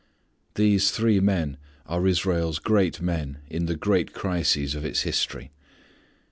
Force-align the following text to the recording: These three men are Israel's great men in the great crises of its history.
These 0.55 0.89
three 0.89 1.19
men 1.19 1.57
are 1.85 2.07
Israel's 2.07 2.57
great 2.57 3.01
men 3.01 3.37
in 3.51 3.67
the 3.67 3.75
great 3.75 4.13
crises 4.13 4.73
of 4.73 4.83
its 4.83 5.01
history. 5.03 5.51